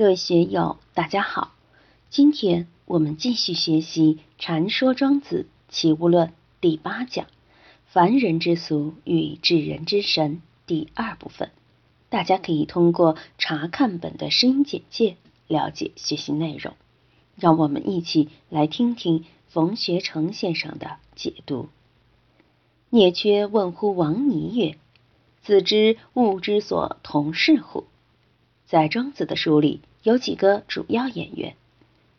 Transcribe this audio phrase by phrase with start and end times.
[0.00, 1.52] 各位学友，大家好！
[2.08, 7.26] 今天我们继续学习《禅说庄子齐物论》第八讲
[7.84, 11.50] “凡人之俗与至人之神”第二部分。
[12.08, 16.72] 大家可以通过查看本的声音简介了解学习内容。
[17.36, 21.68] 让我们一起来听听冯学成先生的解读。
[22.88, 24.78] 聂缺问乎王尼曰
[25.44, 27.84] ：“子之物之所同是乎？”
[28.64, 29.82] 在庄子的书里。
[30.02, 31.56] 有几个主要演员，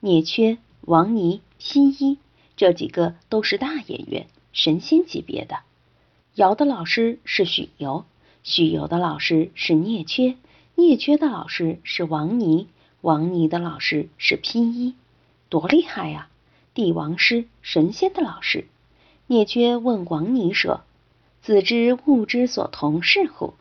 [0.02, 2.20] 聂缺、王尼、披衣，
[2.55, 5.59] 这几个都是大演员，神仙级别的。
[6.35, 8.05] 尧的老师是许由，
[8.44, 10.38] 许由的老师是聂缺，
[10.76, 12.67] 聂缺的老师是王尼，
[13.02, 14.93] 王尼的老师是披衣，
[15.49, 16.29] 多厉害呀！
[16.76, 18.66] 帝王师，神仙的老师。
[19.26, 20.82] 聂缺问王尼说
[21.41, 23.55] ：“子之物之所同是乎？”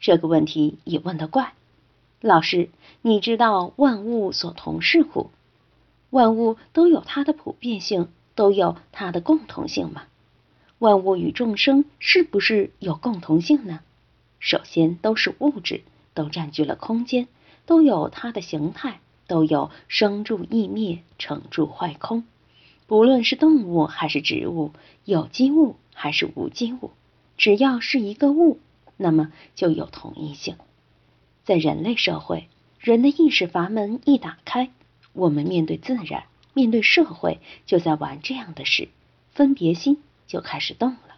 [0.00, 1.54] 这个问题也问得怪。
[2.26, 2.70] 老师，
[3.02, 5.28] 你知道万物所同是乎？
[6.08, 10.04] 万物都有它的普遍性，都有它的共同性吗？
[10.78, 13.80] 万物与众生是不是有共同性呢？
[14.38, 15.82] 首先都是物质，
[16.14, 17.28] 都占据了空间，
[17.66, 22.24] 都有它的形态，都有生住异灭、成住坏空。
[22.86, 24.72] 不论是动物还是植物，
[25.04, 26.92] 有机物还是无机物，
[27.36, 28.60] 只要是一个物，
[28.96, 30.56] 那么就有同一性。
[31.44, 32.48] 在人类社会，
[32.80, 34.70] 人的意识阀门一打开，
[35.12, 38.88] 我们面对自然、面对社会，就在玩这样的事，
[39.32, 41.16] 分别心就开始动了。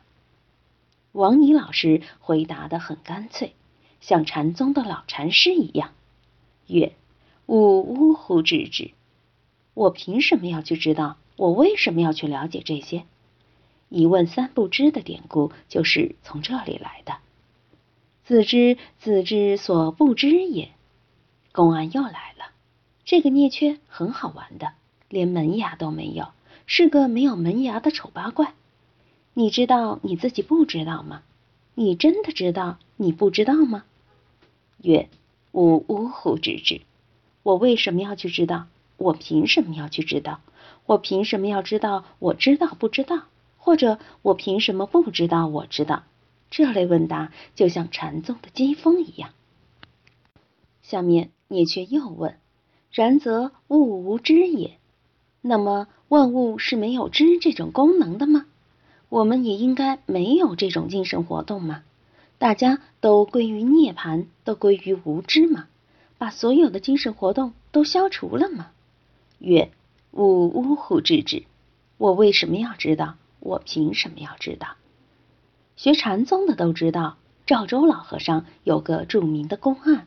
[1.13, 3.53] 王尼老师回答的很干脆，
[4.01, 5.93] 像禅宗的老禅师一样，
[6.67, 6.93] 曰
[7.47, 8.91] ：“吾呜呼知之？
[9.75, 11.19] 我凭什么要去知道？
[11.37, 13.05] 我为什么要去了解这些？
[13.89, 17.19] 一问三不知的典故就是从这里来的。”
[18.27, 20.71] 自知自知所不知也。
[21.53, 22.51] 公安又来了。
[23.05, 24.73] 这个聂缺很好玩的，
[25.09, 26.31] 连门牙都没有，
[26.67, 28.55] 是个没有门牙的丑八怪。
[29.33, 31.23] 你知道你自己不知道吗？
[31.77, 33.85] 你真的知道你不知道吗？
[34.83, 35.09] 曰：
[35.53, 36.81] 吾呜呼知之。
[37.45, 38.67] 我为什么要去知道？
[38.97, 40.41] 我凭什么要去知道？
[40.87, 42.05] 我凭什么要知道？
[42.19, 43.23] 我知道不知道？
[43.57, 45.47] 或者我凭什么不知道？
[45.47, 46.03] 我知道？
[46.57, 49.29] 这类问答就像禅宗的机锋一样。
[50.81, 52.39] 下面聂却又问
[52.91, 54.79] ：“然则物无知也？
[55.43, 58.47] 那么万物是没有知这种功能的吗？
[59.11, 61.83] 我们也应该没有这种精神活动吗？
[62.39, 65.67] 大家都归于涅槃，都归于无知吗？
[66.17, 68.71] 把所有的精神活动都消除了吗？”
[69.41, 69.71] 曰
[70.13, 71.43] ：“吾呜呼知之。
[71.99, 73.17] 我为什么要知道？
[73.41, 74.69] 我凭什么要知道？”
[75.77, 80.07] 学禅宗的都知道，赵州老和尚有个著名的公案。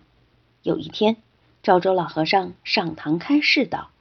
[0.64, 1.18] 有一天，
[1.62, 3.92] 赵州老和尚上堂开示道：“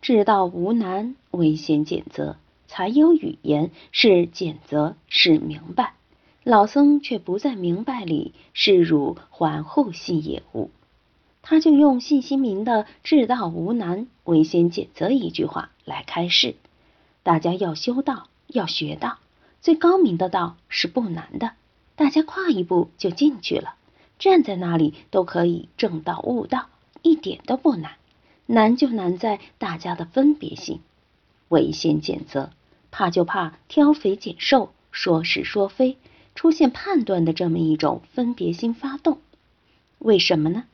[0.00, 2.36] 至道无难，唯先简则。
[2.68, 5.94] 才有语言，是简则，是明白。
[6.44, 10.70] 老僧却不在明白里，是汝还护系也无。”
[11.42, 16.54] 他就用信心明的“至道无难，唯先简则”一句话来开示，
[17.24, 19.18] 大家要修道，要学道。
[19.68, 21.52] 最高明的道是不难的，
[21.94, 23.74] 大家跨一步就进去了，
[24.18, 26.70] 站在那里都可以正道悟道，
[27.02, 27.96] 一点都不难。
[28.46, 30.80] 难就难在大家的分别心，
[31.48, 32.50] 唯先拣择，
[32.90, 35.98] 怕就怕挑肥拣瘦，说是说非，
[36.34, 39.18] 出现判断的这么一种分别心发动。
[39.98, 40.64] 为什么呢？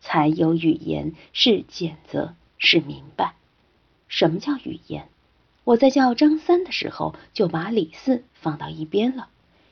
[0.00, 3.34] 才有语言是拣择，是明白。
[4.06, 5.08] 什么叫语言？
[5.64, 9.28] 我在叫张三的时候，就把李四放到一边了。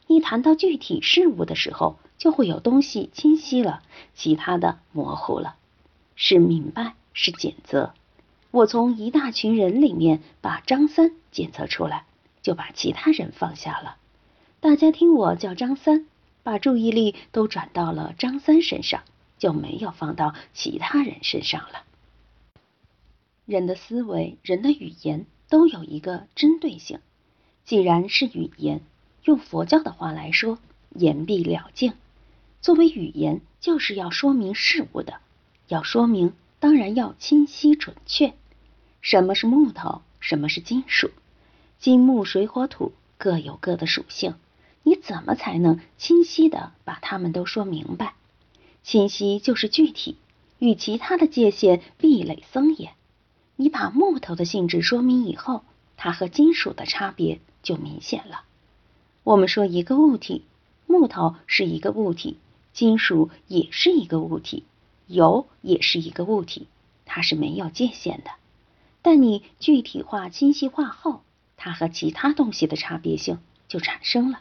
[0.06, 3.82] 一谈到具体事物的时候，就会有东西清晰了，
[4.14, 5.56] 其他的模糊了。
[6.16, 7.92] 是明白，是检测。
[8.50, 12.04] 我从一大群人里面把张三检测出来，
[12.42, 13.96] 就把其他人放下了。
[14.60, 16.06] 大家听我叫张三，
[16.42, 19.02] 把注意力都转到了张三身上，
[19.38, 21.84] 就没有放到其他人身上了。
[23.44, 25.26] 人的思维，人的语言。
[25.52, 27.00] 都有一个针对性。
[27.66, 28.80] 既然是语言，
[29.24, 30.58] 用佛教的话来说，
[30.94, 31.92] 言必了境。
[32.62, 35.20] 作为语言，就是要说明事物的，
[35.68, 38.32] 要说明，当然要清晰准确。
[39.02, 40.00] 什么是木头？
[40.20, 41.10] 什么是金属？
[41.78, 44.36] 金木水火土各有各的属性，
[44.82, 48.14] 你怎么才能清晰的把它们都说明白？
[48.82, 50.16] 清晰就是具体，
[50.58, 52.94] 与其他的界限壁垒森严。
[53.62, 55.62] 你把木头的性质说明以后，
[55.96, 58.42] 它和金属的差别就明显了。
[59.22, 60.42] 我们说一个物体，
[60.88, 62.38] 木头是一个物体，
[62.72, 64.64] 金属也是一个物体，
[65.06, 66.66] 油也是一个物体，
[67.06, 68.32] 它是没有界限的。
[69.00, 71.22] 但你具体化、清晰化后，
[71.56, 73.38] 它和其他东西的差别性
[73.68, 74.40] 就产生了。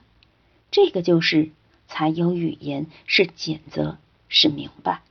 [0.72, 1.52] 这个就是
[1.88, 3.98] 才有语言，是简则，
[4.30, 5.04] 是明白。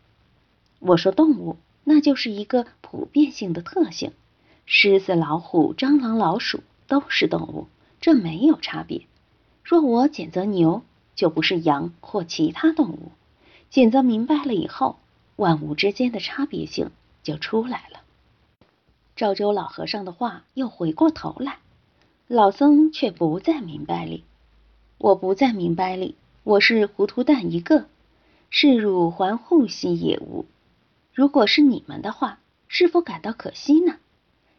[0.80, 4.12] 我说动物，那就是一个普遍性的特性。
[4.66, 7.66] 狮子、老虎、蟑螂、老鼠都是动物，
[8.00, 9.06] 这没有差别。
[9.64, 10.82] 若我检则牛，
[11.14, 13.12] 就不是羊或其他动物。
[13.68, 14.98] 检则明白了以后，
[15.36, 16.90] 万物之间的差别性
[17.22, 18.00] 就出来了。
[19.16, 21.58] 赵州老和尚的话又回过头来，
[22.26, 24.24] 老僧却不在明白里。
[24.98, 27.86] 我不在明白里，我是糊涂蛋一个。
[28.50, 30.44] 是汝还护兮也无。
[31.12, 33.96] 如果是你们的话，是否感到可惜呢？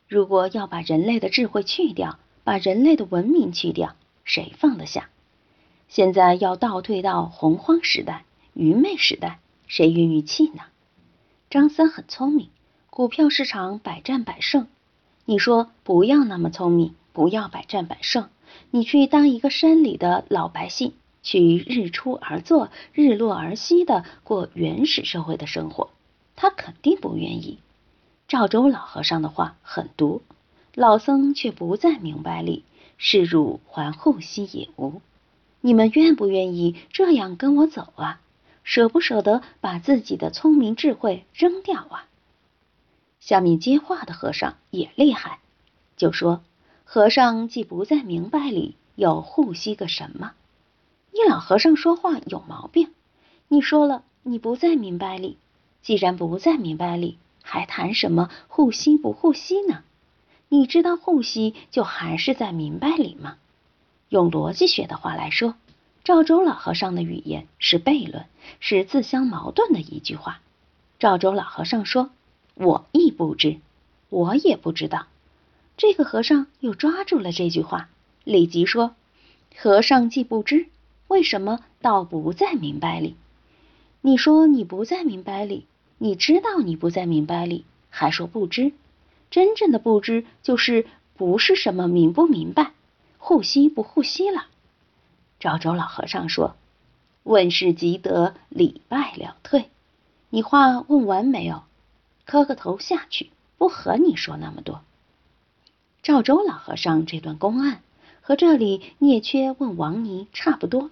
[0.07, 3.95] 如果要把人类的智慧去掉，把人类的文明去掉，
[4.25, 5.09] 谁放得下？
[5.87, 10.63] 现在要倒退到洪荒时代、愚昧时代，谁愿意气呢？
[11.49, 12.49] 张三很聪明，
[12.89, 14.67] 股票市场百战百胜。
[15.25, 18.29] 你说不要那么聪明，不要百战百胜，
[18.71, 20.93] 你去当一个山里的老百姓，
[21.23, 25.89] 去日出而作、日落而息的过原始社会的生活，
[26.41, 27.59] 他肯定不愿意。
[28.27, 30.23] 赵州老和尚的话很毒，
[30.73, 32.63] 老僧却不在明白里。
[32.97, 35.01] 是汝还护兮也无。
[35.59, 38.19] 你们愿不愿意这样跟我走啊？
[38.63, 42.07] 舍不舍得把自己的聪明智慧扔掉啊？
[43.19, 45.37] 下面接话的和尚也厉害，
[45.95, 46.41] 就说：
[46.85, 50.31] 和尚既不在明白里，又护兮个什么？
[51.11, 52.89] 你老和尚说话有毛病。
[53.47, 55.37] 你说了，你不在明白里，
[55.81, 57.17] 既然不在明白里。
[57.43, 59.81] 还谈什么护心不护心呢？
[60.47, 63.37] 你知道护心就还是在明白里吗？
[64.09, 65.55] 用逻辑学的话来说，
[66.03, 68.25] 赵州老和尚的语言是悖论，
[68.59, 70.39] 是自相矛盾的一句话。
[70.99, 72.11] 赵州老和尚说
[72.53, 73.57] ：“我亦不知，
[74.09, 75.07] 我也不知道。”
[75.75, 77.89] 这个和尚又抓住了这句话，
[78.23, 78.95] 立即说
[79.57, 80.67] ：“和尚既不知，
[81.07, 83.15] 为什么倒不在明白里？
[84.01, 85.65] 你说你不在明白里。”
[86.03, 88.73] 你知道你不在明白里，还说不知？
[89.29, 92.71] 真正的不知就是不是什么明不明白，
[93.19, 94.47] 护吸不护吸了。
[95.39, 96.55] 赵州老和尚说
[97.21, 99.69] ：“问事即得，礼拜了退。”
[100.31, 101.61] 你话问完没有？
[102.25, 104.81] 磕个头下去，不和你说那么多。
[106.01, 107.83] 赵州老和尚这段公案
[108.21, 110.89] 和这里聂缺问王尼差不多，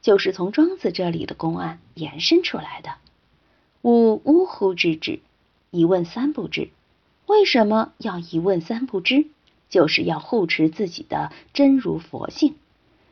[0.00, 2.92] 就是从庄子这里的公案延伸出来的。
[3.86, 5.20] 吾呜呼之至，
[5.70, 6.70] 一问三不知。
[7.26, 9.26] 为什么要一问三不知？
[9.70, 12.56] 就是要护持自己的真如佛性。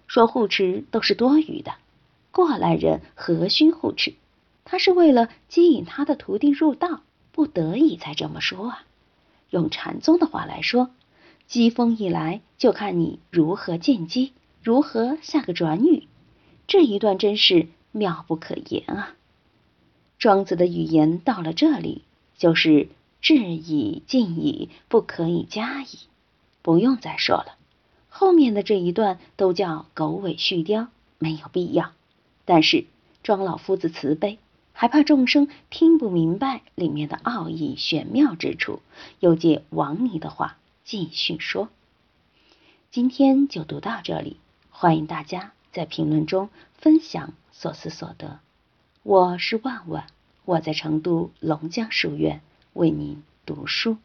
[0.08, 1.76] 说护持都是多余的，
[2.32, 4.14] 过来人何须护持？
[4.64, 8.84] 他是为了吸引他的徒弟入道，不得已才这么说啊。
[9.50, 10.90] 用禅宗的话来说，
[11.46, 16.08] 机锋一来，就看你如何见机，如何下个转语。
[16.66, 19.14] 这一段真是妙不可言啊！
[20.24, 22.00] 庄子的语言到了这里，
[22.38, 22.88] 就是
[23.20, 25.98] 至矣、尽矣，不可以加矣，
[26.62, 27.58] 不用再说了。
[28.08, 30.86] 后面的这一段都叫狗尾续貂，
[31.18, 31.92] 没有必要。
[32.46, 32.86] 但是
[33.22, 34.38] 庄老夫子慈悲，
[34.72, 38.80] 还怕众生听不明白里面的奥义玄妙之处，
[39.20, 41.68] 又借王尼的话继续说。
[42.90, 44.38] 今天就读到这里，
[44.70, 48.38] 欢迎大家在评论中分享所思所得。
[49.02, 50.06] 我是万万，
[50.44, 52.40] 我在成都龙江书院
[52.74, 53.96] 为您读书。